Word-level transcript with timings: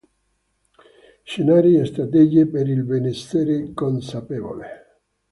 Scenari 1.25 1.75
e 1.75 1.85
strategie 1.85 2.47
per 2.47 2.67
il 2.67 2.81
benessere 2.81 3.71
consapevole". 3.73 4.97